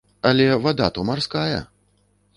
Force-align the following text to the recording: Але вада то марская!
Але 0.29 0.47
вада 0.63 0.89
то 0.95 1.05
марская! 1.11 1.61